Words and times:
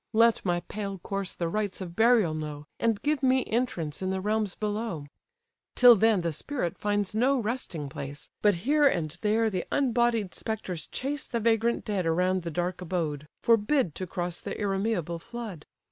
Let 0.13 0.43
my 0.43 0.61
pale 0.61 0.97
corse 0.97 1.35
the 1.35 1.47
rites 1.47 1.79
of 1.79 1.95
burial 1.95 2.33
know, 2.33 2.65
And 2.79 2.99
give 3.03 3.21
me 3.21 3.45
entrance 3.45 4.01
in 4.01 4.09
the 4.09 4.19
realms 4.19 4.55
below: 4.55 5.05
Till 5.75 5.95
then 5.95 6.21
the 6.21 6.33
spirit 6.33 6.75
finds 6.79 7.13
no 7.13 7.37
resting 7.37 7.87
place, 7.87 8.27
But 8.41 8.55
here 8.65 8.87
and 8.87 9.15
there 9.21 9.51
the 9.51 9.65
unbodied 9.71 10.33
spectres 10.33 10.87
chase 10.87 11.27
The 11.27 11.39
vagrant 11.39 11.85
dead 11.85 12.07
around 12.07 12.41
the 12.41 12.49
dark 12.49 12.81
abode, 12.81 13.27
Forbid 13.43 13.93
to 13.93 14.07
cross 14.07 14.41
the 14.41 14.59
irremeable 14.59 15.19
flood. 15.19 15.67